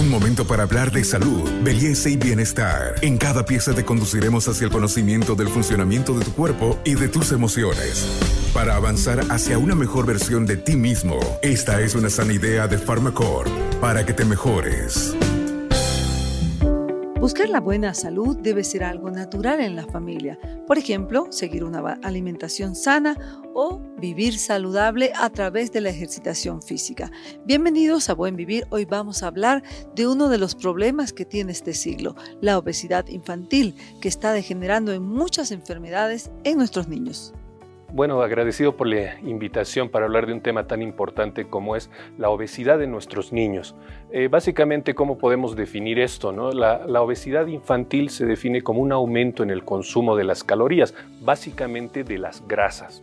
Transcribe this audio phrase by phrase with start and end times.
[0.00, 2.94] Un momento para hablar de salud, belleza y bienestar.
[3.02, 7.08] En cada pieza te conduciremos hacia el conocimiento del funcionamiento de tu cuerpo y de
[7.08, 8.06] tus emociones.
[8.54, 12.78] Para avanzar hacia una mejor versión de ti mismo, esta es una sana idea de
[12.78, 15.14] Pharmacore para que te mejores.
[17.20, 20.38] Buscar la buena salud debe ser algo natural en la familia.
[20.66, 23.18] Por ejemplo, seguir una alimentación sana
[23.52, 27.12] o vivir saludable a través de la ejercitación física.
[27.44, 28.66] Bienvenidos a Buen Vivir.
[28.70, 29.62] Hoy vamos a hablar
[29.94, 34.92] de uno de los problemas que tiene este siglo, la obesidad infantil, que está degenerando
[34.92, 37.34] en muchas enfermedades en nuestros niños.
[37.92, 42.30] Bueno, agradecido por la invitación para hablar de un tema tan importante como es la
[42.30, 43.74] obesidad de nuestros niños.
[44.12, 46.30] Eh, básicamente, ¿cómo podemos definir esto?
[46.52, 52.04] La, obesidad infantil se define como un aumento en el consumo de las calorías, básicamente
[52.04, 53.02] de las grasas,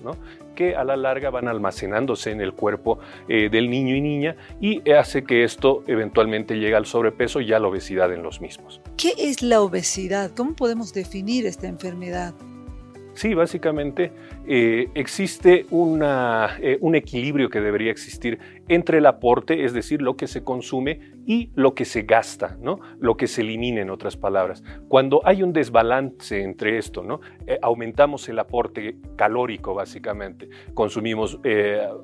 [0.55, 4.89] que a la larga van almacenándose en el cuerpo eh, del niño y niña y
[4.91, 8.79] hace que esto eventualmente llegue al sobrepeso y a la obesidad en los mismos.
[8.95, 10.31] ¿Qué es la obesidad?
[10.35, 12.33] ¿Cómo podemos definir esta enfermedad?
[13.17, 14.11] Sí, básicamente
[14.45, 18.37] eh, existe eh, un equilibrio que debería existir
[18.67, 22.79] entre el aporte, es decir, lo que se consume, y lo que se gasta, ¿no?
[22.99, 24.63] lo que se elimina, en otras palabras.
[24.88, 27.19] Cuando hay un desbalance entre esto, ¿no?
[27.47, 30.47] Eh, aumentamos el aporte calórico, básicamente.
[30.75, 31.39] Consumimos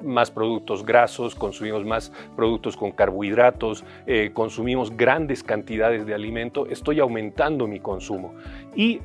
[0.03, 3.85] más productos grasos, consumimos más productos con carbohidratos,
[4.33, 8.33] consumimos grandes cantidades de alimento, estoy aumentando mi consumo.
[8.75, 8.99] Y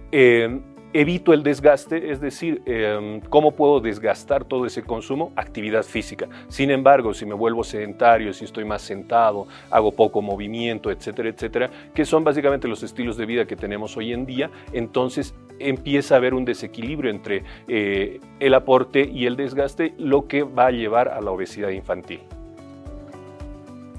[1.01, 5.33] evito el desgaste, es decir, em, ¿cómo puedo desgastar todo ese consumo?
[5.37, 6.27] Actividad física.
[6.49, 11.71] Sin embargo, si me vuelvo sedentario, si estoy más sentado, hago poco movimiento, etcétera, etcétera,
[11.95, 16.19] que son básicamente los estilos de vida que tenemos hoy en día, entonces empieza a
[16.19, 21.11] haber un desequilibrio entre eh, el aporte y el desgaste, lo que va a llevar
[21.11, 22.21] a la obesidad infantil.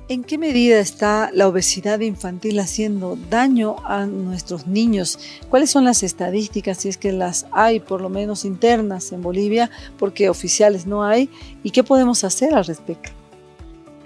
[0.10, 5.20] ¿En qué medida está la obesidad infantil haciendo daño a nuestros niños?
[5.50, 9.70] ¿Cuáles son las estadísticas, si es que las hay, por lo menos internas en Bolivia,
[10.00, 11.30] porque oficiales no hay?
[11.62, 13.12] ¿Y qué podemos hacer al respecto?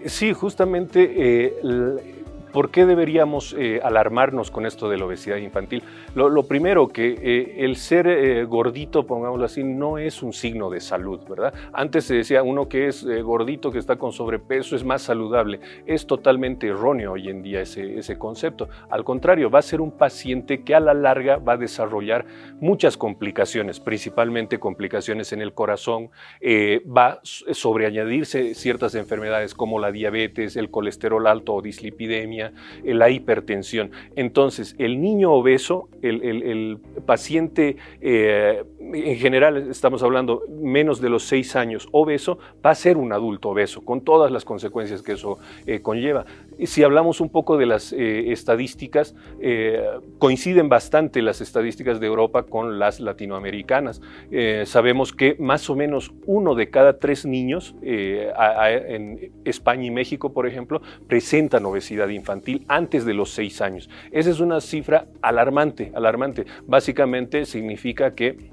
[0.06, 1.54] Sí, justamente eh,
[2.54, 5.82] ¿Por qué deberíamos eh, alarmarnos con esto de la obesidad infantil?
[6.14, 10.80] Lo, primero, que eh, el ser eh, gordito, pongámoslo así, no es un signo de
[10.80, 11.52] salud, ¿verdad?
[11.74, 15.62] Antes se decía uno que es gordito, que está con sobrepeso, es más saludable.
[15.88, 18.70] Es totalmente erróneo hoy en día ese, ese concepto.
[18.92, 22.26] Al contrario, va a ser un paciente que a la larga va a desarrollar
[22.60, 26.12] muchas complicaciones, principalmente complicaciones en el corazón,
[26.86, 32.43] va a sobreañadirse ciertas enfermedades como la diabetes, el colesterol alto o dislipidemia,
[32.84, 33.92] la hipertensión.
[34.16, 38.64] Entonces, el niño obeso, el, paciente eh,
[38.94, 43.50] en general, estamos hablando menos de los seis años obeso, va a ser un adulto
[43.50, 46.26] obeso, con todas las consecuencias que eso eh, conlleva.
[46.66, 49.16] Si hablamos un poco de las estadísticas,
[50.20, 54.02] coinciden bastante las estadísticas de Europa con las latinoamericanas.
[54.66, 60.48] sabemos que más o menos uno de cada tres niños en España y México, por
[60.48, 63.90] ejemplo, presentan obesidad infantil antes de los seis años.
[64.12, 66.46] Esa es una cifra alarmante, alarmante.
[66.68, 68.53] Básicamente significa que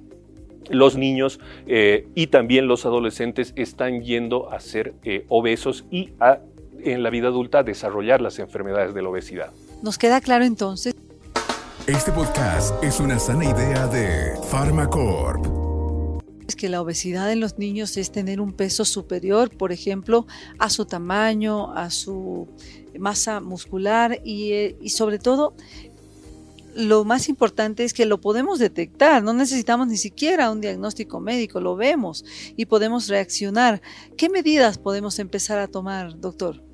[0.68, 6.10] los niños eh, y también los adolescentes están yendo a ser eh, obesos y
[6.82, 9.50] en la vida adulta a desarrollar las enfermedades de la obesidad.
[9.82, 10.94] Nos queda claro entonces.
[11.86, 15.70] Este podcast es una sana idea de Pharmacorp
[16.60, 20.26] que la obesidad en los niños es tener un peso superior, por ejemplo,
[20.58, 22.48] a su tamaño, a su
[22.98, 25.54] masa muscular y, eh, y sobre todo
[26.74, 31.60] lo más importante es que lo podemos detectar, no necesitamos ni siquiera un diagnóstico médico,
[31.60, 32.24] lo vemos
[32.56, 33.82] y podemos reaccionar.
[34.16, 36.69] ¿Qué medidas podemos empezar a tomar, doctor?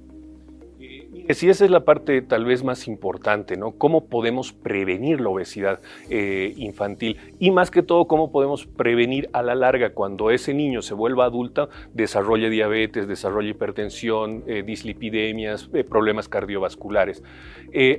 [1.28, 3.72] Sí, esa es la parte tal vez más importante, ¿no?
[3.72, 7.19] ¿Cómo podemos prevenir la obesidad eh, infantil?
[7.41, 11.25] Y más que todo, ¿cómo podemos prevenir a la larga cuando ese niño se vuelva
[11.25, 17.22] adulta, desarrolle diabetes, desarrolle hipertensión, eh, dislipidemias, eh, problemas cardiovasculares?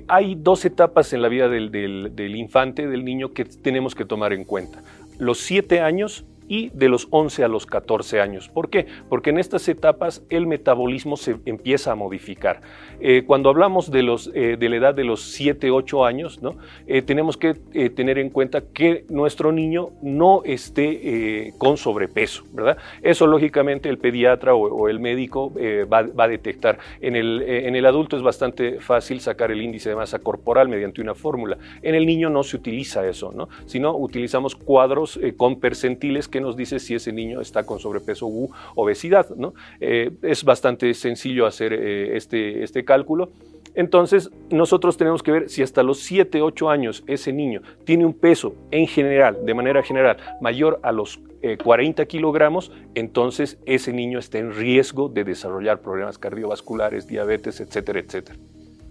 [0.07, 4.33] hay dos etapas en la vida del, del infante, del niño, que tenemos que tomar
[4.33, 4.81] en cuenta.
[5.19, 8.49] Los siete años y de los 11 a los 14 años.
[8.49, 8.87] ¿Por qué?
[9.09, 12.61] Porque en estas etapas el metabolismo se empieza a modificar.
[12.99, 16.39] Eh, cuando hablamos de, los, eh, de la edad de los 7, 8 años.
[16.87, 17.53] Eh, tenemos que
[17.89, 22.77] tener en cuenta que nuestro niño no esté con sobrepeso, ¿verdad?
[23.01, 25.51] Eso lógicamente el pediatra o, el médico
[25.91, 26.79] va, va, a detectar.
[27.01, 31.01] En el, en el adulto es bastante fácil sacar el índice de masa corporal mediante
[31.01, 31.57] una fórmula.
[31.81, 33.49] En el niño no se utiliza eso, ¿no?
[33.65, 38.49] sino utilizamos cuadros con percentiles que nos dice si ese niño está con sobrepeso u
[38.75, 39.29] obesidad.
[39.35, 39.53] ¿no?
[39.79, 43.31] Eh, es bastante sencillo hacer eh, este, este cálculo.
[43.75, 48.13] Entonces, nosotros tenemos que ver si hasta los 7, 8 años ese niño tiene un
[48.13, 51.19] peso en general, de manera general, mayor a los
[51.63, 57.99] 40 eh, kilogramos, entonces ese niño está en riesgo de desarrollar problemas cardiovasculares, diabetes, etcétera,
[57.99, 58.39] etcétera.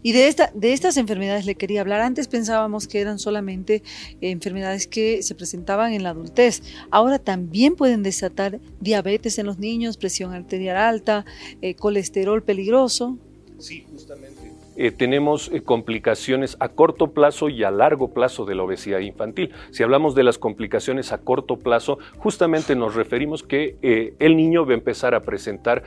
[0.03, 2.01] Y de, esta, de estas enfermedades le quería hablar.
[2.01, 3.83] Antes pensábamos que eran solamente
[4.21, 6.63] eh, enfermedades que se presentaban en la adultez.
[6.91, 11.25] Ahora también pueden desatar diabetes en los niños, presión arterial alta,
[11.63, 13.19] eh, colesterol peligroso.
[13.59, 14.46] Sí, justamente.
[14.77, 19.53] Eh, tenemos eh, complicaciones a corto plazo y a largo plazo de la obesidad infantil.
[19.71, 24.67] Si hablamos de las complicaciones a corto plazo, justamente nos referimos que eh, el niño
[24.67, 25.85] va a empezar a presentar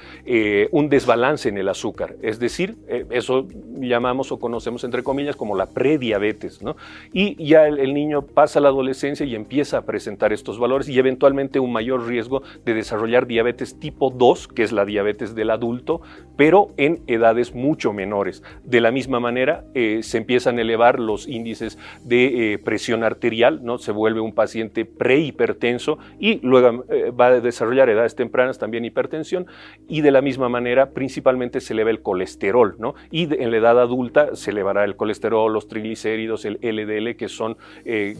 [0.71, 2.77] un desbalance en el azúcar, es decir,
[3.09, 3.47] eso
[3.79, 6.75] llamamos o conocemos entre comillas como la prediabetes, ¿no?
[7.13, 10.97] Y ya el, niño pasa a la adolescencia y empieza a presentar estos valores y
[10.99, 16.01] eventualmente un mayor riesgo de desarrollar diabetes tipo 2, que es la diabetes del adulto,
[16.37, 18.43] pero en edades mucho menores.
[18.81, 23.77] La misma manera, eh, se empiezan a elevar los índices de eh, presión arterial, ¿no?
[23.77, 29.47] se vuelve un paciente prehipertenso y luego eh, va a desarrollar edades tempranas también hipertensión
[29.87, 32.95] y de la misma manera principalmente se eleva el colesterol ¿no?
[33.11, 37.57] y en la edad adulta se elevará el colesterol, los triglicéridos, el LDL que son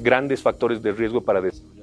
[0.01, 1.79] grandes factores de riesgo para desarrollar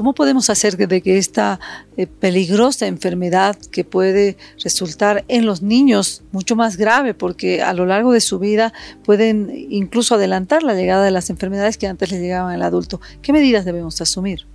[0.00, 1.60] ¿Cómo podemos hacer de que esta
[1.98, 7.84] eh, peligrosa enfermedad que puede resultar en los niños mucho más grave porque a lo
[7.84, 8.72] largo de su vida
[9.04, 12.98] pueden incluso adelantar la llegada de las enfermedades que antes les llegaban al adulto?
[13.20, 14.46] ¿Qué medidas debemos asumir?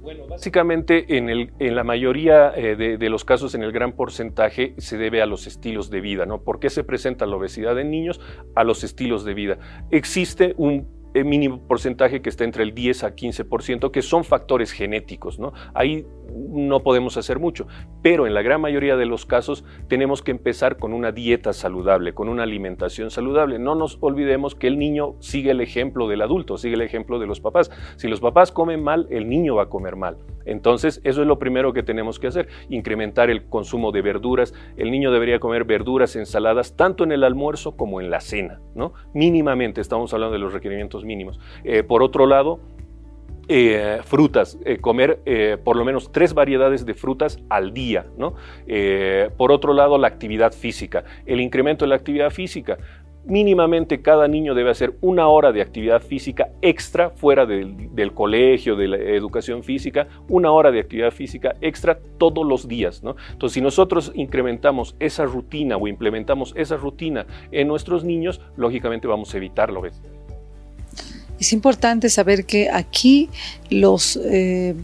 [0.00, 3.94] Bueno, básicamente en, el, en la mayoría eh, de, de, los casos, en el gran
[3.94, 6.42] porcentaje, se debe a los estilos de vida, ¿no?
[6.42, 8.20] ¿Por qué se presenta la obesidad en niños?
[8.54, 9.58] A los estilos de vida.
[9.90, 10.86] Existe un
[11.24, 15.38] mínimo porcentaje que está entre el 10 a 15%, que son factores genéticos.
[15.38, 15.52] ¿no?
[15.74, 17.66] Ahí no podemos hacer mucho,
[18.02, 22.14] pero en la gran mayoría de los casos tenemos que empezar con una dieta saludable,
[22.14, 23.58] con una alimentación saludable.
[23.58, 27.26] No nos olvidemos que el niño sigue el ejemplo del adulto, sigue el ejemplo de
[27.26, 27.70] los papás.
[27.96, 30.18] Si los papás comen mal, el niño va a comer mal.
[30.44, 34.54] Entonces, eso es lo primero que tenemos que hacer, incrementar el consumo de verduras.
[34.76, 38.92] El niño debería comer verduras, ensaladas, tanto en el almuerzo como en la cena, ¿no?
[39.12, 41.38] Mínimamente, estamos hablando de los requerimientos mínimos.
[41.64, 42.60] Eh, por otro lado,
[43.48, 45.20] eh, frutas, eh, comer
[45.64, 48.06] por lo menos tres variedades de frutas al día.
[49.36, 52.78] por otro lado, la actividad física, el incremento de la actividad física
[53.26, 58.88] mínimamente cada niño debe hacer una hora de actividad física extra fuera del, colegio, de
[58.88, 63.02] la educación física, una hora de actividad física extra todos los días.
[63.32, 69.34] Entonces, si nosotros incrementamos esa rutina o implementamos esa rutina en nuestros niños, lógicamente vamos
[69.34, 69.82] a evitarlo.
[71.38, 73.28] Es importante saber que aquí
[73.70, 74.74] los eh,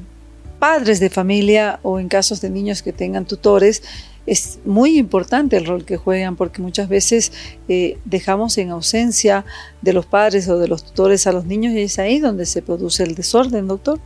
[0.58, 3.82] padres de familia o en casos de niños que tengan tutores,
[4.26, 7.32] es muy importante el rol que juegan porque muchas veces
[7.69, 9.44] eh, dejamos en ausencia
[9.81, 12.62] de los padres o de los tutores a los niños y es ahí donde se
[12.62, 13.98] produce el desorden, doctor.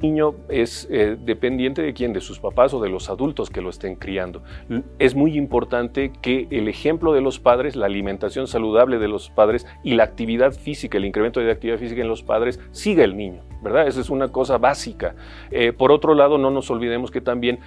[0.00, 3.70] Niño es eh, dependiente de quién, de sus papás o de los adultos que lo
[3.70, 4.42] estén criando.
[4.98, 9.66] Es muy importante que el ejemplo de los padres, la alimentación saludable de los padres
[9.82, 13.42] y la actividad física, el incremento de actividad física en los padres, siga el niño.
[13.62, 13.88] ¿verdad?
[13.88, 15.14] Esa es una cosa básica.
[15.50, 17.58] Eh, por otro lado, no nos olvidemos que también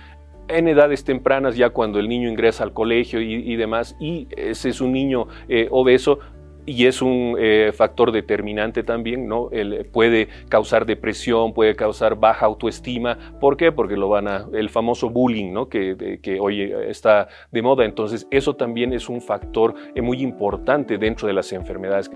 [0.48, 4.82] en edades tempranas, ya cuando el niño ingresa al colegio y, demás, y ese es
[4.82, 6.20] un niño eh, obeso,
[6.66, 9.50] y es un eh, factor determinante también, ¿no?
[9.92, 13.18] puede causar depresión, puede causar baja autoestima.
[13.40, 13.72] ¿Por qué?
[13.72, 15.70] Porque lo van a, el famoso bullying, ¿no?
[15.70, 17.86] Que, que hoy está de moda.
[17.86, 22.10] Entonces, eso también es un factor muy importante dentro de las enfermedades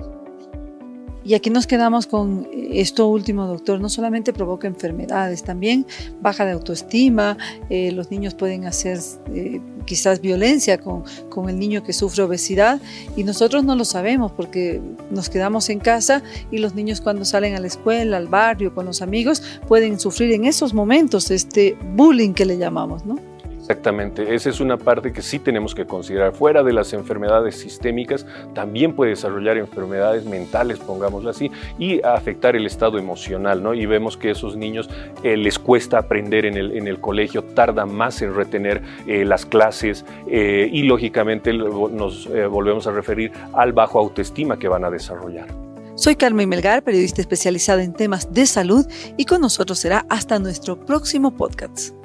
[1.25, 3.81] y aquí nos quedamos con esto último, doctor.
[3.81, 5.87] No solamente provoca enfermedades, también
[6.21, 7.35] baja de autoestima.
[7.71, 8.99] Eh, los niños pueden hacer
[9.33, 12.79] eh, quizás violencia con, con, el niño que sufre obesidad
[13.15, 14.79] y nosotros no lo sabemos porque
[15.09, 18.85] nos quedamos en casa y los niños cuando salen a la escuela, al barrio, con
[18.85, 23.34] los amigos, pueden sufrir en esos momentos este bullying que le llamamos, ¿no?
[23.65, 26.33] Exactamente, esa es una parte que sí tenemos que considerar.
[26.33, 32.67] Fuera de las enfermedades sistémicas, también puede desarrollar enfermedades mentales, pongámoslo así, y afectar el
[32.67, 33.73] estado emocional, ¿no?
[33.73, 34.87] Y vemos que esos niños
[35.23, 40.69] eh, les cuesta aprender en el, colegio, tardan más en retener eh, las clases eh,
[40.71, 45.47] y lógicamente nos volvemos a referir al bajo autoestima que van a desarrollar.
[45.95, 48.85] Soy Carmen Melgar, periodista especializada en temas de salud
[49.17, 52.04] y con nosotros será hasta nuestro próximo podcast.